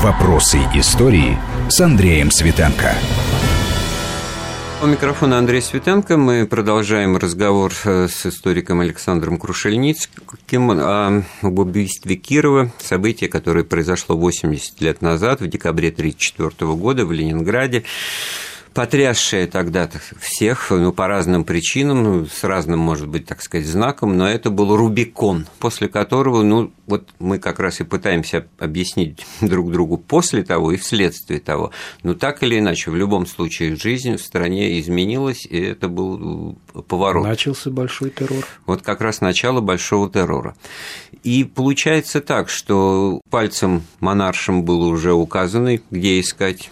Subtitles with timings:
[0.00, 1.36] Вопросы истории
[1.68, 2.94] с Андреем Светенко.
[4.80, 6.16] У микрофона Андрей Светенко.
[6.16, 10.70] Мы продолжаем разговор э, с историком Александром Крушельницким
[11.42, 17.82] об убийстве Кирова, событие, которое произошло 80 лет назад, в декабре 1934 года в Ленинграде
[18.78, 19.90] потрясшее тогда
[20.20, 24.50] всех, ну, по разным причинам, ну, с разным, может быть, так сказать, знаком, но это
[24.50, 30.44] был Рубикон, после которого, ну, вот мы как раз и пытаемся объяснить друг другу после
[30.44, 31.72] того и вследствие того.
[32.04, 36.82] Но так или иначе, в любом случае, жизнь в стране изменилась, и это был э,
[36.82, 37.26] поворот.
[37.26, 38.46] Начался большой террор.
[38.64, 40.54] Вот как раз начало большого террора.
[41.24, 46.70] И получается так, что пальцем монаршем было уже указано, где искать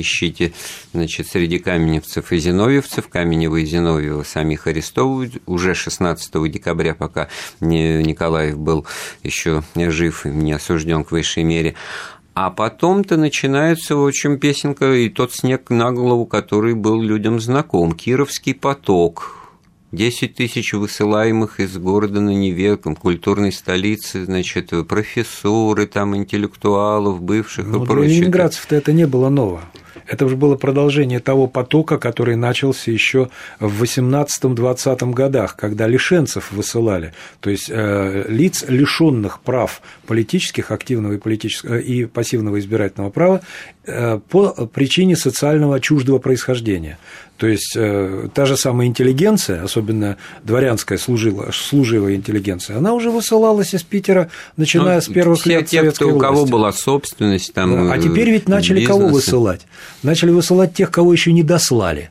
[0.00, 0.52] ищите,
[0.92, 3.08] значит, среди каменевцев и зиновьевцев.
[3.08, 5.42] Каменева и Зиновьева самих арестовывают.
[5.46, 7.28] Уже 16 декабря, пока
[7.60, 8.86] Николаев был
[9.22, 11.74] еще жив и не осужден к высшей мере.
[12.34, 17.92] А потом-то начинается, в общем, песенка и тот снег на голову, который был людям знаком.
[17.92, 19.34] Кировский поток,
[19.92, 27.82] 10 тысяч высылаемых из города на Неве, культурной столицы, значит, профессоры, там, интеллектуалов, бывших ну,
[27.82, 28.20] и прочее.
[28.20, 29.62] Ленинградцев-то это не было ново.
[30.08, 33.28] Это уже было продолжение того потока, который начался еще
[33.60, 41.18] в 18-20 годах, когда лишенцев высылали, то есть э, лиц, лишенных прав политических, активного и,
[41.18, 43.42] политического, э, и пассивного избирательного права
[44.30, 46.98] по причине социального чуждого происхождения.
[47.36, 53.74] То есть э, та же самая интеллигенция, особенно дворянская служила, служивая интеллигенция, она уже высылалась
[53.74, 56.52] из Питера, начиная Но с первых те, лет те, советской кто, у кого власти.
[56.52, 58.98] была собственность, там, А теперь ведь начали бизнесы.
[58.98, 59.60] кого высылать?
[60.02, 62.10] Начали высылать тех, кого еще не дослали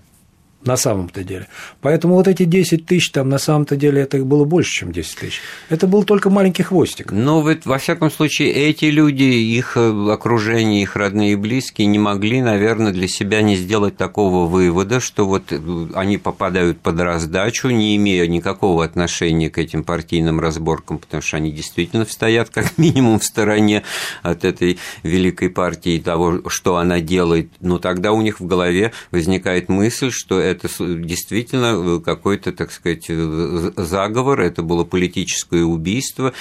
[0.68, 1.48] на самом-то деле.
[1.82, 5.42] Поэтому вот эти 10 тысяч, там на самом-то деле это было больше, чем 10 тысяч.
[5.70, 7.12] Это был только маленький хвостик.
[7.12, 12.00] Но вот, во всяком случае, эти люди, их э, окружение, их родные и близкие не
[12.00, 17.70] могли, наверное, для себя не сделать такого вывода, что вот э, они попадают под раздачу,
[17.70, 23.20] не имея никакого отношения к этим партийным разборкам, потому что они действительно стоят как минимум
[23.20, 23.84] в стороне
[24.22, 27.50] от этой великой партии и того, что она делает.
[27.62, 34.42] Но тогда у них в голове возникает мысль, что это действительно какой-то, так сказать, заговор,
[34.42, 36.34] это было политическое убийство,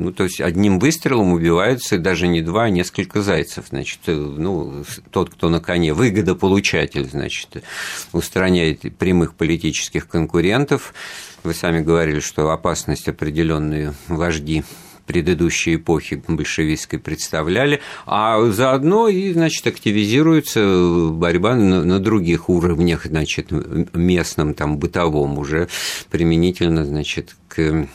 [0.00, 3.64] ну, то есть одним выстрелом убиваются даже не два, а несколько зайцев.
[3.70, 7.64] Значит, ну, тот, кто на коне, выгодополучатель, значит,
[8.12, 10.94] устраняет прямых политических конкурентов.
[11.42, 14.62] Вы сами говорили, что опасность определенные вожди
[15.08, 24.54] предыдущей эпохи большевистской представляли, а заодно и, значит, активизируется борьба на, других уровнях, значит, местном,
[24.54, 25.68] там, бытовом, уже
[26.10, 27.88] применительно, значит, к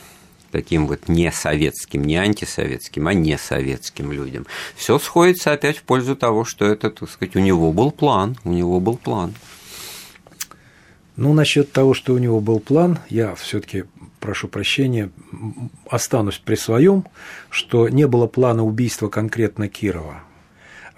[0.52, 4.46] таким вот не советским, не антисоветским, а не советским людям.
[4.76, 8.52] Все сходится опять в пользу того, что это, так сказать, у него был план, у
[8.52, 9.34] него был план.
[11.16, 13.84] Ну, насчет того, что у него был план, я все-таки
[14.20, 15.12] прошу прощения,
[15.90, 17.06] останусь при своем,
[17.50, 20.24] что не было плана убийства конкретно Кирова.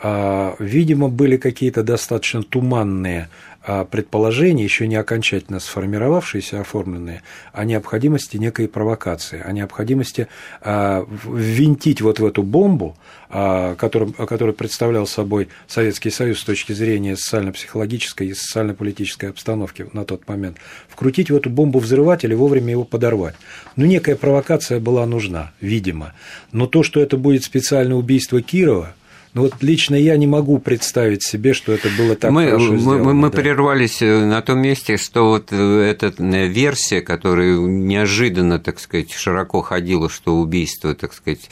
[0.02, 3.30] А, видимо, были какие-то достаточно туманные
[3.68, 10.28] а, предположения, еще не окончательно сформировавшиеся, оформленные, о необходимости некой провокации, о необходимости
[10.62, 12.96] а, ввинтить вот в эту бомбу,
[13.28, 20.28] который, который представлял собой Советский Союз с точки зрения социально-психологической и социально-политической обстановки на тот
[20.28, 23.36] момент, вкрутить в эту бомбу взрыватель и вовремя его подорвать.
[23.76, 26.14] Ну, некая провокация была нужна, видимо.
[26.52, 28.94] Но то, что это будет специальное убийство Кирова–
[29.36, 32.80] ну вот лично я не могу представить себе, что это было так мы, хорошо мы,
[32.80, 33.14] сделано.
[33.14, 33.38] Мы, да.
[33.38, 39.12] прервались э, на том месте, что вот э, эта э, версия, которая неожиданно, так сказать,
[39.12, 41.50] широко ходила, что убийство, так сказать,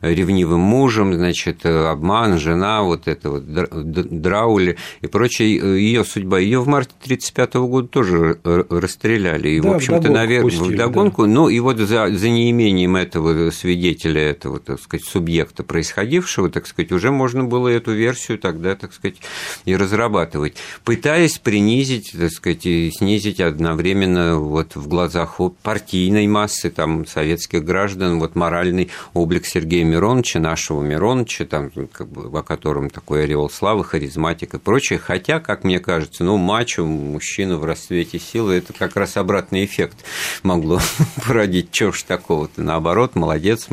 [0.00, 6.68] ревнивым мужем, значит, обман, жена, вот это вот драули и прочее, ее судьба, ее в
[6.68, 9.50] марте 1935 года тоже расстреляли.
[9.50, 11.24] И, да, в общем-то, наверное, в догонку.
[11.24, 11.28] Да.
[11.28, 16.92] Ну, и вот за, за неимением этого свидетеля, этого, так сказать, субъекта происходившего, так сказать,
[16.92, 19.16] уже можно можно было эту версию тогда, так сказать,
[19.64, 27.04] и разрабатывать, пытаясь принизить, так сказать, и снизить одновременно вот в глазах партийной массы, там,
[27.04, 33.24] советских граждан, вот моральный облик Сергея Мироновича, нашего Мироновича, там, как бы, о котором такой
[33.24, 38.54] ореол славы, харизматик и прочее, хотя, как мне кажется, ну, мачо, мужчина в расцвете силы,
[38.54, 39.96] это как раз обратный эффект
[40.44, 40.80] могло
[41.26, 43.66] породить, чего ж такого-то, наоборот, молодец,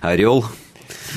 [0.00, 0.44] орел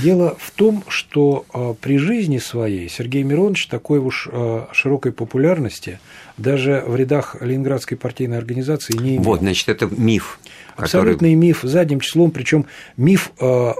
[0.01, 6.00] Дело в том, что э, при жизни своей Сергей Миронович такой уж э, широкой популярности
[6.38, 9.24] даже в рядах Ленинградской партийной организации не имел.
[9.24, 10.40] Вот, значит, это миф.
[10.75, 11.36] Абсолютный который...
[11.36, 12.66] миф задним числом, причем
[12.98, 13.74] миф э,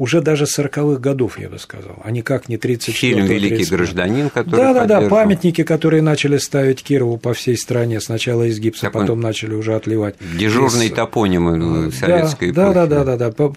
[0.00, 4.56] уже даже 40-х годов, я бы сказал, а никак не 34 Фильм «Великий гражданин», который
[4.56, 8.92] Да, да, да, памятники, которые начали ставить Кирову по всей стране, сначала из гипса, так
[8.94, 10.14] потом начали уже отливать.
[10.38, 10.92] Дежурный из...
[10.92, 12.74] топоним э, советской да, эпохи.
[12.74, 13.48] Да, да, да, да, да.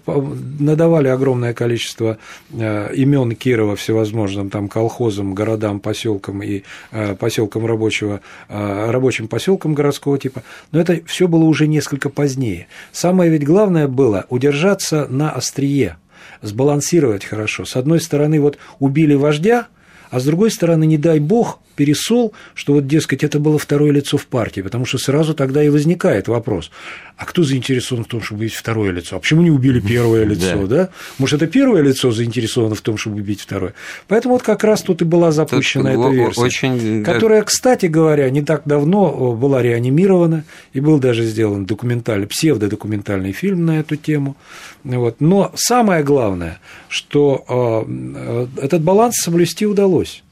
[0.60, 2.18] Надавали огромное количество
[2.52, 6.62] э, имен Кирова всевозможным там колхозам, городам, поселкам и
[6.92, 8.20] э, поселкам рабочего,
[8.50, 10.42] рабочим поселкам городского типа.
[10.72, 12.66] Но это все было уже несколько позднее.
[12.92, 15.96] Самое ведь главное было удержаться на острие
[16.42, 17.64] сбалансировать хорошо.
[17.64, 19.68] С одной стороны, вот убили вождя,
[20.10, 24.16] а с другой стороны, не дай бог, пересол, что вот, дескать, это было второе лицо
[24.16, 26.70] в партии, потому что сразу тогда и возникает вопрос,
[27.16, 29.16] а кто заинтересован в том, чтобы убить второе лицо?
[29.16, 30.90] А почему не убили первое лицо, да?
[31.18, 33.74] Может, это первое лицо заинтересовано в том, чтобы убить второе?
[34.08, 38.62] Поэтому вот как раз тут и была запущена эта версия, которая, кстати говоря, не так
[38.64, 44.36] давно была реанимирована, и был даже сделан документальный, псевдодокументальный фильм на эту тему.
[44.82, 45.16] Вот.
[45.20, 46.58] Но самое главное,
[46.88, 50.23] что э, этот баланс соблюсти удалось удалось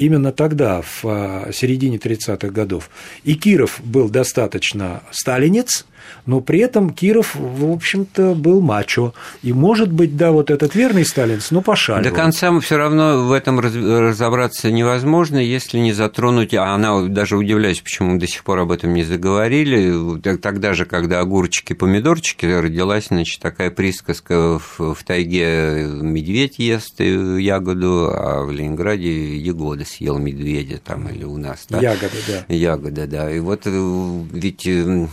[0.00, 2.90] именно тогда, в а, середине 30-х годов.
[3.22, 5.84] И Киров был достаточно сталинец,
[6.26, 9.14] но при этом Киров, в общем-то, был мачо.
[9.42, 12.10] И, может быть, да, вот этот верный сталинец, но пошаливал.
[12.10, 17.80] До конца все равно в этом разобраться невозможно, если не затронуть, а она даже удивляюсь,
[17.80, 23.40] почему до сих пор об этом не заговорили, тогда же, когда огурчики, помидорчики, родилась, значит,
[23.40, 31.08] такая присказка в, в тайге медведь ест ягоду, а в Ленинграде ягоды съел медведя там
[31.08, 31.66] или у нас.
[31.68, 31.80] Да?
[31.80, 32.54] Ягоды, да.
[32.54, 33.30] Ягода, да.
[33.30, 35.08] И вот э, ведь э,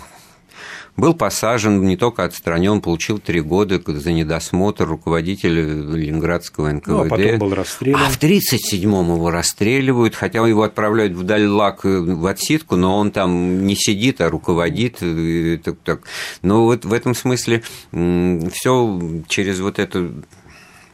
[0.96, 6.88] был посажен, не только отстранен, получил три года за недосмотр руководителя Ленинградского НКВД.
[6.88, 8.02] Ну, а потом был расстрелян.
[8.02, 13.12] А в 1937-м его расстреливают, хотя его отправляют в Дальлак э, в отсидку, но он
[13.12, 14.98] там не сидит, а руководит.
[15.64, 16.02] Так, так.
[16.42, 20.24] Но вот в этом смысле все через вот эту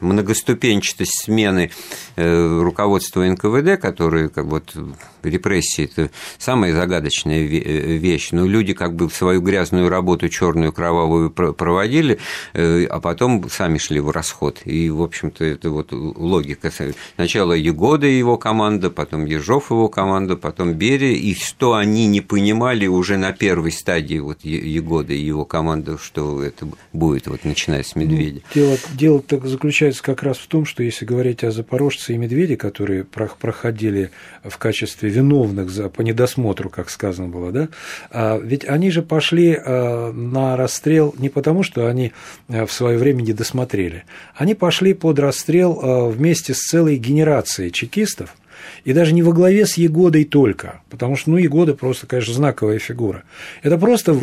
[0.03, 1.71] многоступенчатость смены
[2.15, 4.75] э, руководства НКВД, которые как вот
[5.23, 8.29] репрессии это самая загадочная э, вещь.
[8.31, 12.19] Но люди как бы свою грязную работу черную кровавую проводили,
[12.53, 14.59] э, а потом сами шли в расход.
[14.65, 16.71] И, в общем-то, это вот логика.
[17.15, 21.15] Сначала Егода и его команда, потом Ежов его команда, потом Берия.
[21.15, 26.43] И что они не понимали уже на первой стадии вот Егода и его команда, что
[26.43, 28.41] это будет, вот начиная с Медведя.
[28.55, 32.17] Ну, дело, дело так заключается как раз в том, что если говорить о Запорожце и
[32.17, 34.11] Медведе, которые проходили
[34.43, 37.69] в качестве виновных за, по недосмотру, как сказано было, да,
[38.09, 42.13] а ведь они же пошли а, на расстрел не потому, что они
[42.49, 44.03] а, в свое время не досмотрели,
[44.35, 48.35] они пошли под расстрел а, вместе с целой генерацией чекистов,
[48.83, 52.79] и даже не во главе с Егодой только, потому что, ну, Егода просто, конечно, знаковая
[52.79, 53.23] фигура.
[53.61, 54.17] Это просто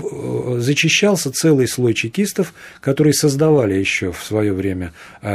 [0.58, 4.92] зачищался целый слой чекистов, которые создавали еще в свое время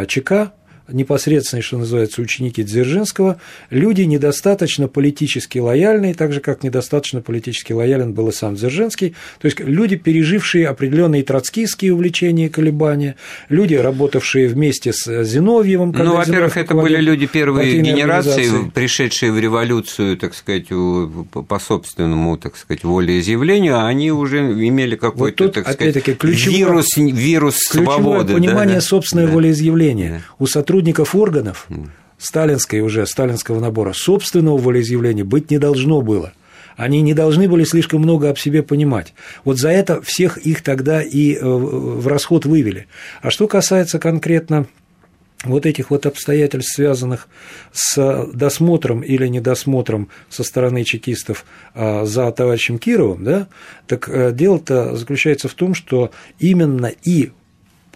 [0.08, 0.54] ЧК,
[0.88, 3.40] непосредственные, что называется, ученики Дзержинского,
[3.70, 9.46] люди недостаточно политически лояльные, так же, как недостаточно политически лоялен был и сам Дзержинский, то
[9.46, 13.16] есть люди, пережившие определенные троцкистские увлечения и колебания,
[13.50, 15.92] люди, работавшие вместе с Зиновьевым.
[15.92, 22.58] Ну, во-первых, это были люди первой генерации, пришедшие в революцию, так сказать, по собственному, так
[22.58, 28.34] сказать, волеизъявлению, а они уже имели какой-то, вот тут, так сказать, ключевое, вирус, вирус свободы.
[28.36, 29.36] понимание да, собственного да.
[29.36, 30.10] волеизъявления.
[30.10, 30.36] Да.
[30.40, 31.68] У сотрудников сотрудников органов
[32.18, 36.34] сталинской уже, сталинского набора, собственного волеизъявления быть не должно было.
[36.76, 39.14] Они не должны были слишком много об себе понимать.
[39.46, 42.88] Вот за это всех их тогда и э, в расход вывели.
[43.22, 44.68] А что касается конкретно
[45.46, 47.30] вот этих вот обстоятельств, связанных
[47.72, 53.48] с досмотром или недосмотром со стороны чекистов а, за товарищем Кировым, да,
[53.88, 57.32] так э, дело-то заключается в том, что именно и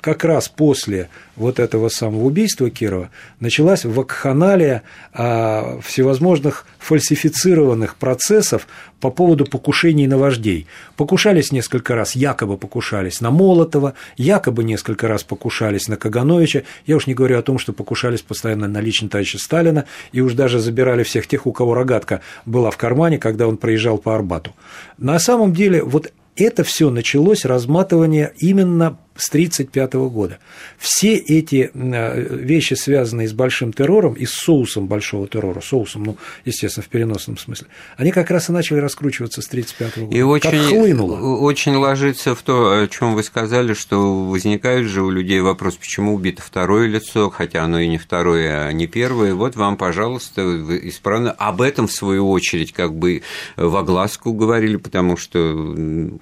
[0.01, 8.67] как раз после вот этого самого убийства Кирова началась вакханалия а, всевозможных фальсифицированных процессов
[8.99, 10.67] по поводу покушений на вождей.
[10.97, 16.63] Покушались несколько раз, якобы покушались на Молотова, якобы несколько раз покушались на Кагановича.
[16.85, 20.33] Я уж не говорю о том, что покушались постоянно на лично товарища Сталина и уж
[20.33, 24.53] даже забирали всех тех, у кого рогатка была в кармане, когда он проезжал по Арбату.
[24.97, 30.39] На самом деле вот это все началось разматывание именно с 1935 года.
[30.77, 36.17] Все эти э, вещи, связанные с большим террором и с соусом большого террора, соусом, ну,
[36.45, 37.67] естественно, в переносном смысле,
[37.97, 40.17] они как раз и начали раскручиваться с 1935 года.
[40.17, 41.37] И очень, как хлынуло.
[41.39, 46.15] очень ложится в то, о чем вы сказали, что возникает же у людей вопрос, почему
[46.15, 49.33] убито второе лицо, хотя оно и не второе, а не первое.
[49.35, 50.41] Вот вам, пожалуйста,
[50.87, 51.31] исправно.
[51.31, 53.21] Об этом, в свою очередь, как бы
[53.57, 55.37] в огласку говорили, потому что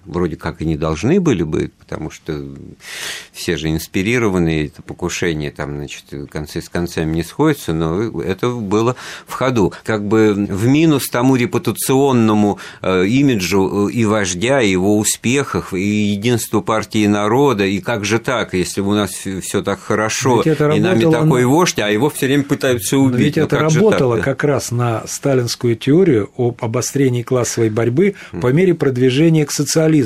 [0.07, 2.43] вроде как и не должны были бы, потому что
[3.31, 8.95] все же инспирированы, это покушение там, значит, концы с концами не сходятся, но это было
[9.25, 9.73] в ходу.
[9.83, 16.61] Как бы в минус тому репутационному э, имиджу и вождя, и его успехах, и единству
[16.61, 21.43] партии народа, и как же так, если у нас все так хорошо, и нами такой
[21.43, 21.47] на...
[21.47, 23.17] вождь, а его все время пытаются убить.
[23.17, 24.31] Но ведь ну, это работало так, да?
[24.31, 29.96] как раз на сталинскую теорию об обострении классовой борьбы по мере продвижения к социализму.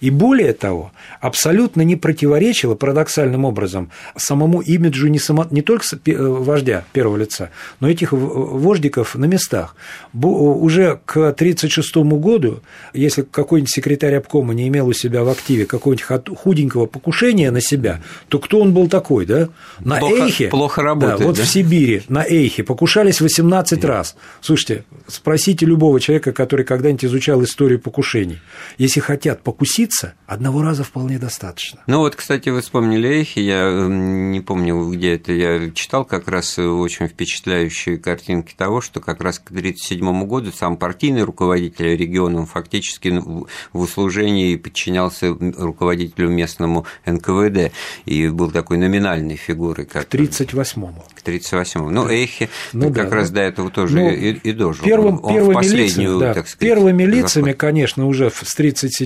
[0.00, 6.16] И более того, абсолютно не противоречило парадоксальным образом самому имиджу не, само, не только э,
[6.16, 9.76] вождя первого лица, но этих вождиков на местах.
[10.12, 12.60] Уже к 1936 году,
[12.92, 18.00] если какой-нибудь секретарь обкома не имел у себя в активе какого-нибудь худенького покушения на себя,
[18.28, 19.48] то кто он был такой, да?
[19.80, 21.42] На плохо, Эйхе, плохо работает, да, вот да?
[21.42, 23.88] в Сибири, на Эйхе покушались 18 да.
[23.88, 24.16] раз.
[24.40, 28.38] Слушайте, спросите любого человека, который когда-нибудь изучал историю покушений.
[28.78, 31.78] Если хотят покуситься, одного раза вполне достаточно.
[31.86, 36.58] Ну вот, кстати, вы вспомнили Эйхи, я не помню, где это я читал, как раз
[36.58, 43.10] очень впечатляющие картинки того, что как раз к 1937 году сам партийный руководитель региона фактически
[43.10, 43.46] в
[43.80, 47.72] услужении подчинялся руководителю местному НКВД
[48.06, 49.86] и был такой номинальной фигурой.
[49.86, 50.08] Как...
[50.08, 51.04] К 1938-му.
[51.14, 51.90] К 1938-му.
[51.90, 53.36] Ну, Эйхи ну, как да, раз да.
[53.36, 54.84] до этого тоже ну, и, и дожил.
[54.84, 57.60] Первым, Он первыми лицами, да, так сказать, первыми лицами, заход.
[57.60, 58.58] конечно, уже с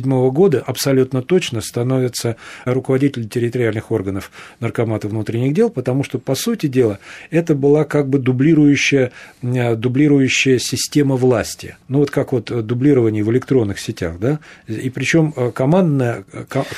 [0.07, 6.67] 1937 года абсолютно точно становятся руководители территориальных органов Наркомата внутренних дел, потому что, по сути
[6.67, 6.99] дела,
[7.31, 11.77] это была как бы дублирующая, э, дублирующая система власти.
[11.89, 16.25] Ну, вот как вот дублирование в электронных сетях, да, и причем э, командная,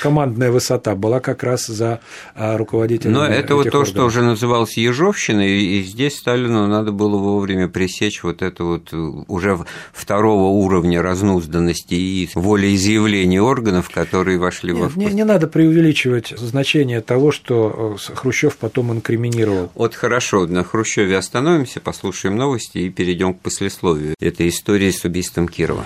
[0.02, 2.00] командная высота была как раз за
[2.34, 3.88] э, руководителем Но это вот то, органов.
[3.88, 9.58] что уже называлось ежовщиной, и здесь Сталину надо было вовремя пресечь вот это вот уже
[9.92, 17.00] второго уровня разнузданности и волеизъявления органов, которые вошли Нет, во не, не надо преувеличивать значение
[17.00, 19.70] того, что Хрущев потом инкриминировал.
[19.74, 25.48] Вот хорошо, на Хрущеве остановимся, послушаем новости и перейдем к послесловию этой истории с убийством
[25.48, 25.84] Кирова.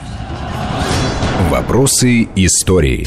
[1.50, 3.06] Вопросы истории.